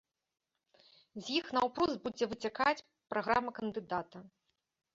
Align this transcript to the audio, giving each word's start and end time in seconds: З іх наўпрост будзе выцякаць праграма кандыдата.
З 1.17 1.23
іх 1.41 1.45
наўпрост 1.59 1.97
будзе 2.07 2.25
выцякаць 2.33 2.85
праграма 3.15 3.51
кандыдата. 3.61 4.17